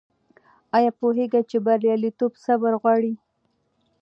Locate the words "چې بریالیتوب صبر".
1.49-2.73